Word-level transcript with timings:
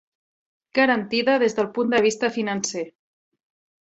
Garantida 0.77 1.35
des 1.43 1.55
del 1.59 1.69
punt 1.77 1.93
de 1.95 2.01
vista 2.07 2.31
financer. 2.37 2.83